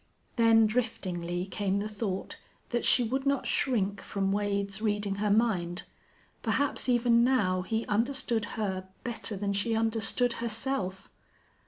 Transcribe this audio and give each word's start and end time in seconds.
Then 0.35 0.67
driftingly 0.67 1.45
came 1.51 1.77
the 1.77 1.87
thought 1.87 2.39
that 2.69 2.83
she 2.83 3.03
would 3.03 3.23
not 3.27 3.45
shrink 3.45 4.01
from 4.01 4.31
Wade's 4.31 4.81
reading 4.81 5.13
her 5.17 5.29
mind. 5.29 5.83
Perhaps 6.41 6.89
even 6.89 7.23
now 7.23 7.61
he 7.61 7.85
understood 7.85 8.45
her 8.57 8.87
better 9.03 9.37
than 9.37 9.53
she 9.53 9.75
understood 9.75 10.33
herself. 10.41 11.11